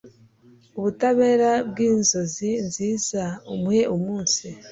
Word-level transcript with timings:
Ububabare 0.77 1.51
bwinzozi 1.69 2.49
nziza 2.67 3.23
uwuhe 3.53 3.81
munsi 4.05 4.45